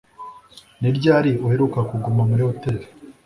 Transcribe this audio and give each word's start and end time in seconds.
Ni 0.79 0.89
ryari 0.97 1.31
uheruka 1.45 1.79
kuguma 1.89 2.21
muri 2.29 2.41
hoteri? 2.49 2.85